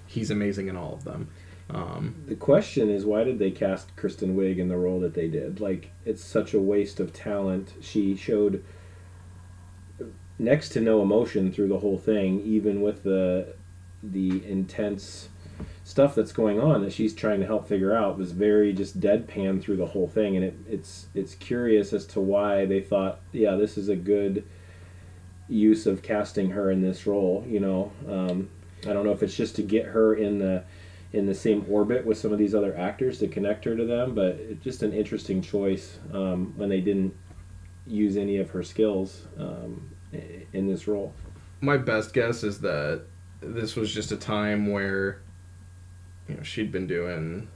[0.08, 1.30] He's amazing in all of them.
[1.70, 5.28] Um, The question is, why did they cast Kristen Wiig in the role that they
[5.28, 5.60] did?
[5.60, 7.74] Like, it's such a waste of talent.
[7.80, 8.64] She showed
[10.42, 13.54] next to no emotion through the whole thing, even with the
[14.04, 15.30] the intense
[15.84, 19.62] stuff that's going on that she's trying to help figure out was very just deadpan
[19.62, 20.36] through the whole thing.
[20.36, 24.44] And it, it's it's curious as to why they thought yeah this is a good
[25.48, 27.92] use of casting her in this role you know?
[28.08, 28.50] Um,
[28.88, 30.64] I don't know if it's just to get her in the
[31.14, 34.16] in the same orbit with some of these other actors to connect her to them,
[34.16, 37.14] but just an interesting choice um, when they didn't
[37.86, 41.14] use any of her skills um, in this role.
[41.62, 43.04] my best guess is that
[43.42, 45.22] this was just a time where
[46.28, 47.48] you know she'd been doing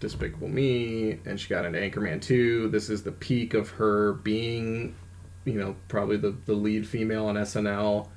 [0.00, 2.68] Despicable Me and she got into Anchorman 2.
[2.68, 4.94] This is the peak of her being
[5.44, 8.08] you know probably the the lead female on SNL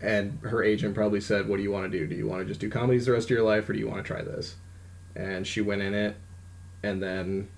[0.00, 2.06] and her agent probably said what do you want to do?
[2.06, 3.88] Do you want to just do comedies the rest of your life or do you
[3.88, 4.56] want to try this?
[5.14, 6.16] And she went in it
[6.82, 7.48] and then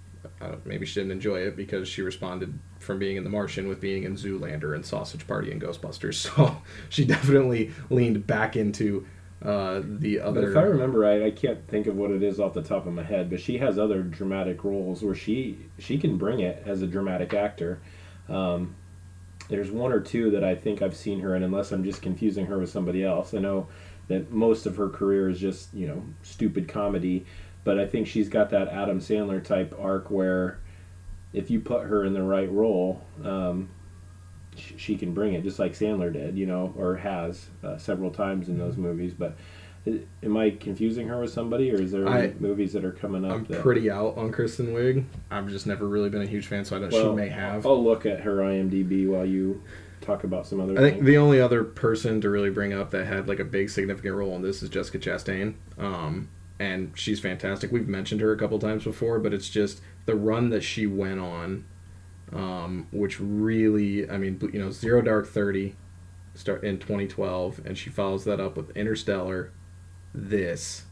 [0.65, 4.05] maybe she didn't enjoy it because she responded from being in The Martian with being
[4.05, 6.15] in Zoolander and Sausage Party and Ghostbusters.
[6.37, 9.07] So she definitely leaned back into
[9.43, 10.51] uh, the But other.
[10.51, 12.93] if I remember right, I can't think of what it is off the top of
[12.93, 16.83] my head, but she has other dramatic roles where she she can bring it as
[16.83, 17.79] a dramatic actor.
[18.29, 18.75] Um,
[19.49, 22.47] there's one or two that I think I've seen her in, unless I'm just confusing
[22.47, 23.33] her with somebody else.
[23.33, 23.69] I know
[24.09, 27.25] that most of her career is just you know stupid comedy,
[27.69, 30.59] but I think she's got that Adam Sandler type arc where
[31.35, 33.69] if you put her in the right role, um,
[34.57, 38.11] sh- she can bring it, just like Sandler did, you know, or has uh, several
[38.11, 39.13] times in those movies.
[39.13, 39.37] But
[40.23, 43.27] am I confusing her with somebody, or is there I- any movies that are coming
[43.27, 43.33] up?
[43.33, 45.05] I'm that, pretty out on Kristen Wiig.
[45.31, 46.91] I've just never really been a huge fan, so I don't.
[46.91, 47.67] well, she may have.
[47.67, 49.63] I'll look at her IMDb while you
[50.01, 50.73] talk about some other.
[50.73, 51.07] I think things.
[51.07, 54.35] the only other person to really bring up that had like a big significant role
[54.37, 55.57] in this is Jessica Chastain.
[55.77, 57.71] Um, and she's fantastic.
[57.71, 61.21] We've mentioned her a couple times before, but it's just the run that she went
[61.21, 61.65] on,
[62.33, 65.77] um, which really, I mean, you know, Zero Dark Thirty,
[66.35, 69.53] start in 2012, and she follows that up with Interstellar,
[70.15, 70.85] this.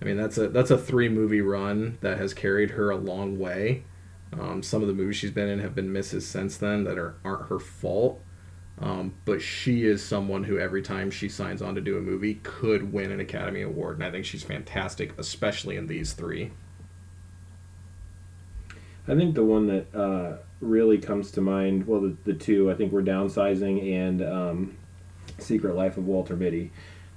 [0.00, 3.38] I mean, that's a that's a three movie run that has carried her a long
[3.38, 3.84] way.
[4.32, 7.14] Um, some of the movies she's been in have been misses since then that are
[7.24, 8.20] aren't her fault.
[8.80, 12.40] Um, but she is someone who every time she signs on to do a movie
[12.42, 16.50] could win an Academy Award, and I think she's fantastic, especially in these three.
[19.06, 22.74] I think the one that uh, really comes to mind, well, the, the two, I
[22.74, 24.76] think were Downsizing and um,
[25.38, 26.72] Secret Life of Walter Mitty.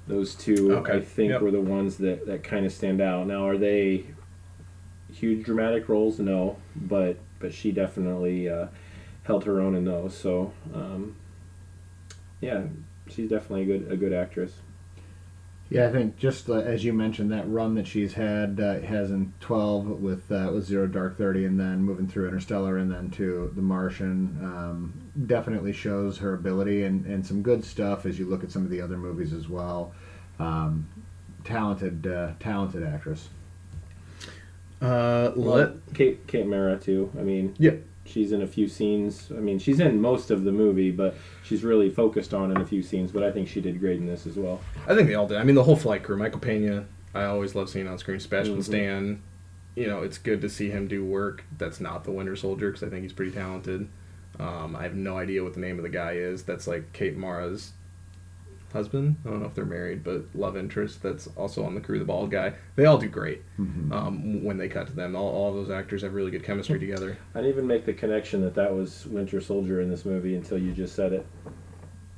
[0.08, 1.42] Those two, Okay, I think, yep.
[1.42, 3.28] were the ones that, that kind of stand out.
[3.28, 4.06] Now, are they
[5.12, 6.20] huge dramatic roles?
[6.20, 8.68] No, but but she definitely uh,
[9.24, 10.16] held her own in those.
[10.18, 11.16] So, um,
[12.42, 12.64] yeah,
[13.10, 14.54] she's definitely a good a good actress.
[15.70, 19.12] Yeah, I think just uh, as you mentioned, that run that she's had uh, has
[19.12, 23.10] in twelve with uh, with Zero Dark Thirty, and then moving through Interstellar, and then
[23.12, 24.94] to The Martian, um,
[25.26, 28.70] definitely shows her ability and, and some good stuff as you look at some of
[28.70, 29.94] the other movies as well.
[30.40, 30.88] Um,
[31.44, 33.28] talented, uh, talented actress.
[34.82, 37.12] Uh, Well, let Kate Kate Mara too.
[37.18, 37.72] I mean, yeah,
[38.08, 39.30] she's in a few scenes.
[39.32, 42.66] I mean, she's in most of the movie, but she's really focused on in a
[42.66, 43.12] few scenes.
[43.12, 44.60] But I think she did great in this as well.
[44.88, 45.38] I think they all did.
[45.38, 48.20] I mean, the whole flight crew, Michael Pena, I always love seeing on screen.
[48.20, 48.64] Sebastian Mhm.
[48.64, 49.22] Stan,
[49.76, 52.84] you know, it's good to see him do work that's not the Winter Soldier because
[52.84, 53.88] I think he's pretty talented.
[54.40, 56.44] Um, I have no idea what the name of the guy is.
[56.44, 57.74] That's like Kate Mara's
[58.78, 59.18] husband.
[59.26, 61.02] I don't know if they're married, but love interest.
[61.04, 62.00] That's also on the crew.
[62.00, 62.54] The bald guy.
[62.76, 63.92] They all do great Mhm.
[63.92, 65.16] um, when they cut to them.
[65.16, 67.18] All, all of those actors have really good chemistry together.
[67.36, 70.58] I didn't even make the connection that that was Winter Soldier in this movie until
[70.58, 71.26] you just said it.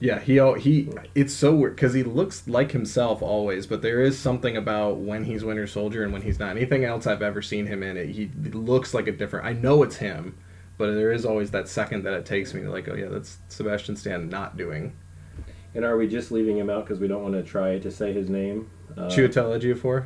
[0.02, 0.90] Yeah, he al- he.
[1.14, 5.26] It's so weird because he looks like himself always, but there is something about when
[5.26, 6.52] he's Winter Soldier and when he's not.
[6.56, 9.46] Anything else I've ever seen him in, it he looks like a different.
[9.46, 10.36] I know it's him,
[10.78, 13.40] but there is always that second that it takes me to like, oh yeah, that's
[13.50, 14.94] Sebastian Stan not doing.
[15.76, 18.12] And are we just leaving him out because we don't want to try to say
[18.14, 18.70] his name?
[18.98, 20.06] Uh, Chiwetel Ejiofor.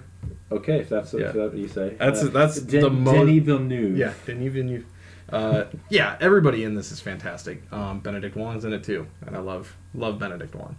[0.51, 1.27] Okay, if that's, Yeah.
[1.27, 1.95] if that's what you say.
[1.97, 3.97] That's- Uh, that's Den- the mo- Denis Villeneuve.
[3.97, 4.85] Yeah, didn't even you.
[5.29, 7.63] Uh, yeah, everybody in this is fantastic.
[7.71, 10.75] Um, Benedict Wong's in it too, and I love love Benedict Wong.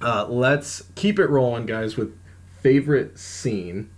[0.00, 1.96] Uh, let's keep it rolling, guys.
[1.96, 2.14] With
[2.60, 3.88] favorite scene.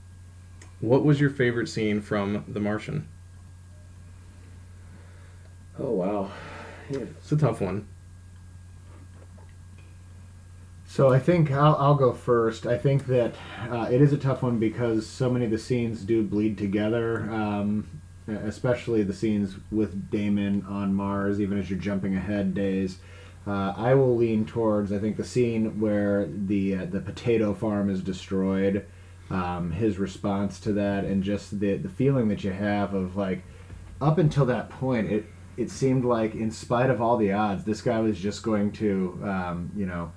[0.81, 3.09] What was your favorite scene from The Martian?
[5.79, 6.31] Oh wow.
[6.89, 7.01] Yeah.
[7.01, 7.87] It's a tough one.
[10.91, 12.67] So I think I'll, I'll go first.
[12.67, 13.35] I think that
[13.71, 17.31] uh, it is a tough one because so many of the scenes do bleed together,
[17.31, 23.01] um, especially the scenes with Damon on Mars, even as you're jumping ahead days.
[23.47, 27.91] Uh, I will lean towards I think the scene where the uh, the potato farm
[27.91, 28.87] is destroyed.
[29.29, 33.43] Um, his response to that and just the the feeling that you have of like
[34.01, 35.27] up until that point it
[35.59, 39.21] it seemed like in spite of all the odds this guy was just going to
[39.23, 40.11] um, you know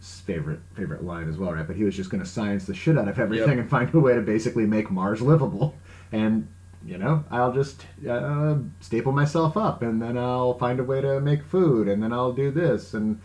[0.00, 1.66] Favorite favorite line as well, right?
[1.66, 3.58] But he was just going to science the shit out of everything Yep.
[3.58, 5.76] and find a way to basically make Mars livable.
[6.12, 6.46] And
[6.84, 11.18] you know, I'll just uh, staple myself up, and then I'll find a way to
[11.20, 13.20] make food, and then I'll do this, and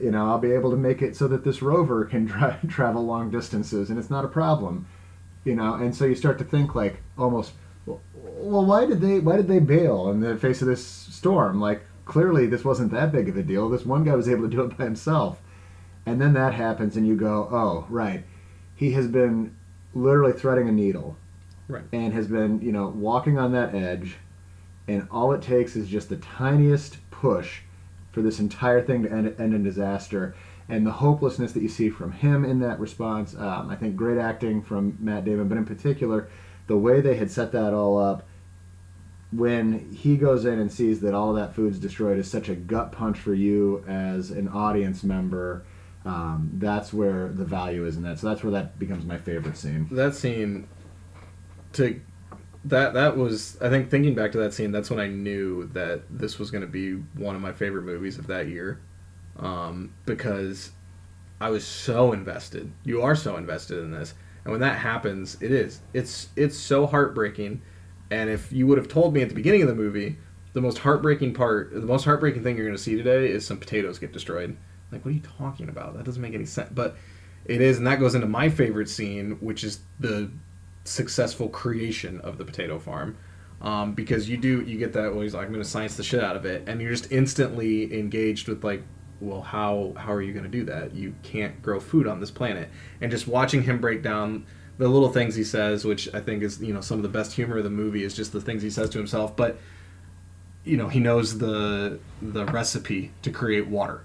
[0.00, 3.04] You know, I'll be able to make it so that this rover can dra- travel
[3.06, 4.86] long distances, and it's not a problem.
[5.44, 7.52] You know, and so you start to think like almost,
[7.86, 8.00] well,
[8.66, 11.58] why did they why did they bail in the face of this storm?
[11.60, 13.68] Like clearly this wasn't that big of a deal.
[13.68, 15.40] This one guy was able to do it by himself,
[16.04, 18.24] and then that happens, and you go, oh right,
[18.74, 19.54] he has been
[19.94, 21.16] literally threading a needle,
[21.68, 21.84] Right.
[21.92, 24.16] and has been you know walking on that edge,
[24.88, 27.60] and all it takes is just the tiniest push
[28.10, 30.34] for this entire thing to end, end in disaster.
[30.68, 34.18] And the hopelessness that you see from him in that response, um, I think great
[34.18, 36.28] acting from Matt Damon, but in particular,
[36.68, 38.24] the way they had set that all up
[39.32, 42.92] when he goes in and sees that all that food's destroyed is such a gut
[42.92, 45.64] punch for you as an audience member.
[46.04, 48.18] Um, that's where the value is in that.
[48.18, 49.86] So that's where that becomes my favorite scene.
[49.92, 50.66] that scene
[51.74, 52.00] to
[52.64, 56.02] that that was I think thinking back to that scene that's when I knew that
[56.10, 58.80] this was going to be one of my favorite movies of that year
[59.38, 60.72] um, because
[61.40, 64.14] I was so invested you are so invested in this
[64.44, 67.62] and when that happens it is it's it's so heartbreaking
[68.10, 70.18] and if you would have told me at the beginning of the movie
[70.52, 73.58] the most heartbreaking part the most heartbreaking thing you're going to see today is some
[73.58, 74.56] potatoes get destroyed.
[74.90, 75.96] Like what are you talking about?
[75.96, 76.70] That doesn't make any sense.
[76.72, 76.96] But
[77.44, 80.30] it is and that goes into my favorite scene which is the
[80.84, 83.16] successful creation of the potato farm.
[83.60, 86.02] Um, because you do you get that well he's like i'm going to science the
[86.02, 86.64] shit out of it.
[86.66, 88.82] And you're just instantly engaged with like
[89.20, 90.94] well how how are you going to do that?
[90.94, 92.70] You can't grow food on this planet.
[93.00, 94.46] And just watching him break down
[94.80, 97.34] the little things he says which i think is you know some of the best
[97.34, 99.36] humor of the movie is just the things he says to himself.
[99.36, 99.58] But
[100.64, 104.02] you know he knows the the recipe to create water.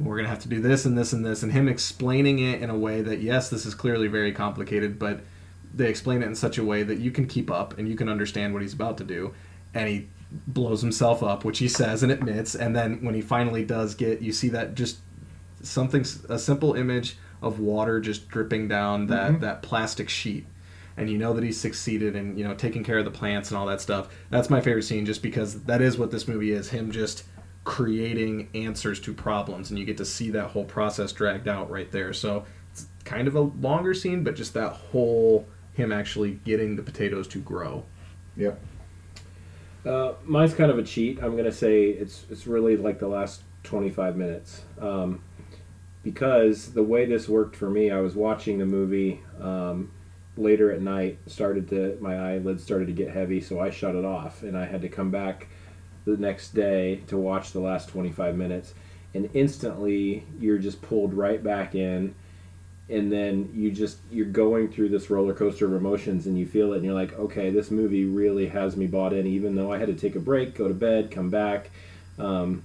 [0.00, 2.70] We're to have to do this and this and this and him explaining it in
[2.70, 5.20] a way that yes this is clearly very complicated but
[5.74, 8.08] they explain it in such a way that you can keep up and you can
[8.08, 9.34] understand what he's about to do.
[9.74, 10.08] And he
[10.46, 12.54] blows himself up which he says and admits.
[12.54, 14.98] And then when he finally does get you see that just
[15.62, 19.40] something a simple image of water just dripping down that Mhm.
[19.40, 20.46] that plastic sheet
[20.96, 23.58] and you know that he's succeeded in you know taking care of the plants and
[23.58, 26.70] all that stuff that's my favorite scene just because that is what this movie is
[26.70, 27.24] him just
[27.64, 31.92] creating answers to problems and you get to see that whole process dragged out right
[31.92, 36.74] there so it's kind of a longer scene but just that whole him actually getting
[36.76, 37.84] the potatoes to grow
[38.36, 38.60] Yep.
[39.86, 41.22] Uh, mine's kind of a cheat.
[41.22, 45.20] I'm gonna say it's it's really like the last 25 minutes, um,
[46.10, 49.90] because the way this worked for me, I was watching the movie um,
[50.38, 51.18] later at night.
[51.26, 54.64] Started to my eyelids started to get heavy, so I shut it off, and I
[54.64, 55.48] had to come back
[56.06, 58.72] the next day to watch the last 25 minutes,
[59.12, 62.14] and instantly you're just pulled right back in
[62.90, 66.72] and then you just you're going through this roller coaster of emotions and you feel
[66.72, 69.76] it and you're like okay this movie really has me bought in even though i
[69.76, 71.70] had to take a break go to bed come back
[72.18, 72.62] um,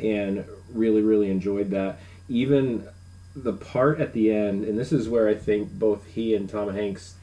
[0.00, 1.98] and really really enjoyed that
[2.28, 2.86] even
[3.36, 6.72] the part at the end and this is where i think both he and tom
[6.72, 7.14] hanks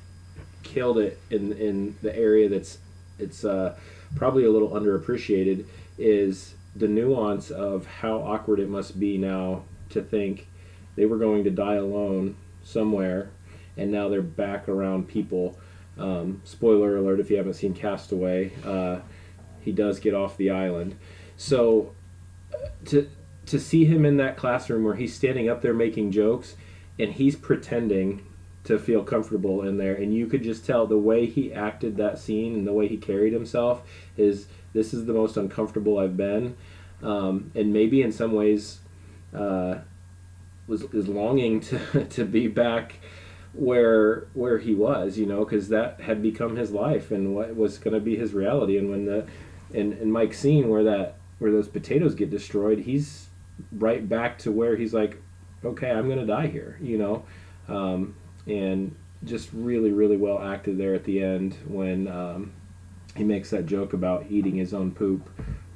[0.63, 2.79] killed it in in the area that's
[3.17, 3.75] it's uh,
[4.15, 5.65] probably a little underappreciated
[5.97, 10.47] is the nuance of how awkward it must be now to think
[10.95, 13.29] they were going to die alone somewhere,
[13.77, 15.57] and now they're back around people.
[15.97, 18.99] Um, spoiler alert: if you haven't seen Castaway, uh,
[19.61, 20.97] he does get off the island.
[21.37, 21.93] So
[22.53, 23.09] uh, to
[23.47, 26.55] to see him in that classroom where he's standing up there making jokes,
[26.99, 28.25] and he's pretending
[28.63, 32.19] to feel comfortable in there, and you could just tell the way he acted that
[32.19, 33.81] scene and the way he carried himself
[34.17, 36.55] is this is the most uncomfortable I've been,
[37.01, 38.79] um, and maybe in some ways.
[39.33, 39.79] Uh,
[40.67, 42.95] was is longing to to be back
[43.53, 47.77] where where he was, you know, because that had become his life and what was
[47.77, 48.77] going to be his reality.
[48.77, 49.27] And when the
[49.73, 53.27] and and Mike's scene where that where those potatoes get destroyed, he's
[53.71, 55.21] right back to where he's like,
[55.63, 57.25] okay, I'm to die here, you know,
[57.67, 58.15] um,
[58.47, 62.51] and just really really well acted there at the end when um,
[63.15, 65.29] he makes that joke about eating his own poop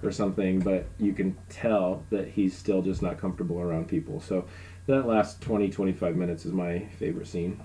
[0.04, 4.20] or something, but you can tell that he's still just not comfortable around people.
[4.20, 4.46] So
[4.88, 7.62] that last 20 25 minutes is my favorite scene.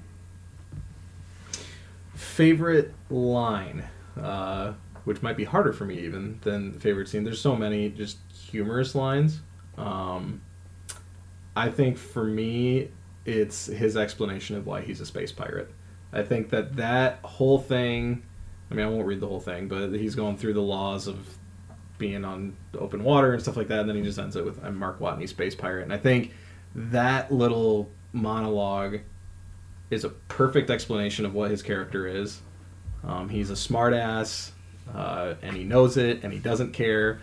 [2.15, 3.85] Favorite line
[4.21, 4.73] uh,
[5.05, 7.25] which might be harder for me even than favorite scene.
[7.25, 9.41] There's so many just humorous lines
[9.81, 10.41] um,
[11.57, 12.89] i think for me
[13.25, 15.71] it's his explanation of why he's a space pirate
[16.13, 18.23] i think that that whole thing
[18.71, 21.39] i mean i won't read the whole thing but he's going through the laws of
[21.99, 24.63] being on open water and stuff like that and then he just ends it with
[24.65, 26.33] i'm mark watney space pirate and i think
[26.75, 29.01] that little monologue
[29.91, 32.41] is a perfect explanation of what his character is.
[33.05, 34.51] Um, he's a smartass,
[34.95, 37.21] uh, and he knows it, and he doesn't care.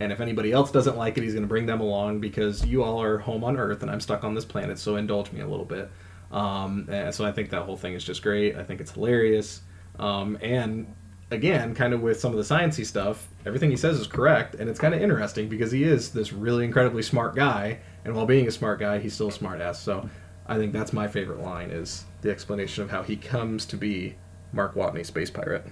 [0.00, 2.82] And if anybody else doesn't like it, he's going to bring them along because you
[2.82, 4.78] all are home on Earth and I'm stuck on this planet.
[4.78, 5.90] So indulge me a little bit.
[6.32, 8.56] Um, and so I think that whole thing is just great.
[8.56, 9.60] I think it's hilarious.
[9.98, 10.94] Um, and
[11.30, 14.68] again, kind of with some of the sciencey stuff, everything he says is correct, and
[14.68, 18.48] it's kind of interesting because he is this really incredibly smart guy, and while being
[18.48, 19.80] a smart guy, he's still a smart ass.
[19.80, 20.08] So
[20.46, 24.16] I think that's my favorite line is the explanation of how he comes to be
[24.52, 25.66] Mark Watney, space pirate.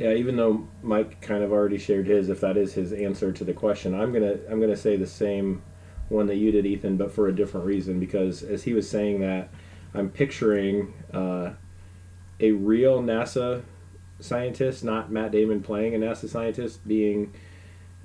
[0.00, 3.44] Yeah, even though Mike kind of already shared his, if that is his answer to
[3.44, 5.60] the question, I'm gonna I'm gonna say the same
[6.08, 8.00] one that you did, Ethan, but for a different reason.
[8.00, 9.50] Because as he was saying that,
[9.92, 11.50] I'm picturing uh,
[12.40, 13.62] a real NASA
[14.20, 17.34] scientist, not Matt Damon playing a NASA scientist, being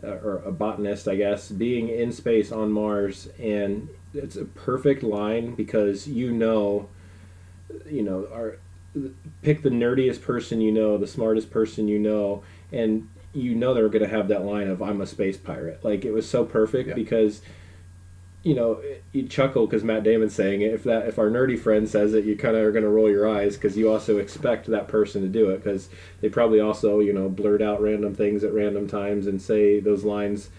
[0.03, 5.01] uh, or a botanist, I guess, being in space on Mars, and it's a perfect
[5.01, 6.89] line because you know,
[7.89, 8.59] you know, our
[9.41, 13.89] pick the nerdiest person you know, the smartest person you know, and you know they're
[13.89, 16.89] going to have that line of "I'm a space pirate." Like it was so perfect
[16.89, 16.95] Yeah.
[16.95, 17.41] because
[18.43, 18.79] you know
[19.11, 20.73] you chuckle because Matt Damon's saying it.
[20.73, 23.09] If that if our nerdy friend says it, you kind of are going to roll
[23.09, 25.89] your eyes because you also expect that person to do it because
[26.21, 30.03] they probably also you know blurt out random things at random times and say those
[30.03, 30.49] lines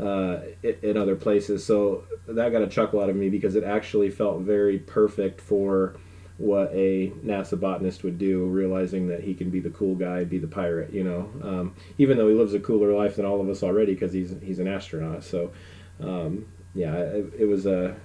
[0.00, 0.38] uh,
[0.82, 1.64] in other places.
[1.64, 5.96] So that got a chuckle out of me because it actually felt very perfect for
[6.38, 10.38] what a NASA botanist would do, realizing that he can be the cool guy, be
[10.38, 10.92] the pirate.
[10.92, 13.94] You know, um, even though he lives a cooler life than all of us already
[13.94, 15.24] because he's he's an astronaut.
[15.24, 15.52] So
[16.00, 17.96] um, yeah, it, it was a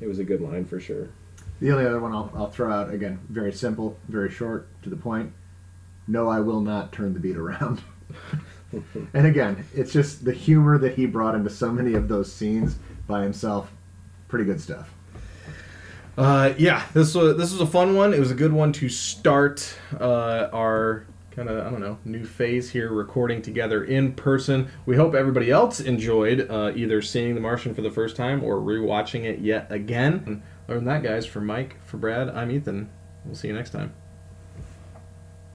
[0.00, 1.08] it was a good line for sure.
[1.60, 4.96] The only other one I'll, I'll throw out again, very simple, very short, to the
[4.96, 5.32] point.
[6.08, 7.82] No, I will not turn the beat around.
[9.12, 12.76] and again, it's just the humor that he brought into so many of those scenes
[13.06, 13.70] by himself.
[14.28, 14.90] Pretty good stuff.
[16.20, 18.12] Uh, yeah, this was this was a fun one.
[18.12, 22.26] It was a good one to start uh, our kind of I don't know new
[22.26, 24.68] phase here, recording together in person.
[24.84, 28.56] We hope everybody else enjoyed uh, either seeing The Martian for the first time or
[28.56, 30.22] rewatching it yet again.
[30.26, 32.90] And other than that, guys, for Mike, for Brad, I'm Ethan.
[33.24, 33.94] We'll see you next time.